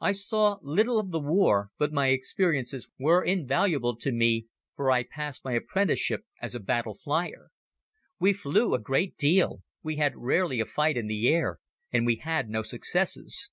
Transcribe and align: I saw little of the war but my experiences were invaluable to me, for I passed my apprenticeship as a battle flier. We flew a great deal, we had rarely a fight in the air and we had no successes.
I 0.00 0.12
saw 0.12 0.56
little 0.62 0.98
of 0.98 1.10
the 1.10 1.20
war 1.20 1.68
but 1.76 1.92
my 1.92 2.06
experiences 2.08 2.88
were 2.98 3.22
invaluable 3.22 3.94
to 3.96 4.10
me, 4.10 4.46
for 4.74 4.90
I 4.90 5.02
passed 5.02 5.44
my 5.44 5.52
apprenticeship 5.52 6.22
as 6.40 6.54
a 6.54 6.60
battle 6.60 6.94
flier. 6.94 7.48
We 8.18 8.32
flew 8.32 8.72
a 8.72 8.78
great 8.78 9.18
deal, 9.18 9.60
we 9.82 9.96
had 9.96 10.16
rarely 10.16 10.60
a 10.60 10.64
fight 10.64 10.96
in 10.96 11.08
the 11.08 11.28
air 11.28 11.58
and 11.92 12.06
we 12.06 12.16
had 12.16 12.48
no 12.48 12.62
successes. 12.62 13.50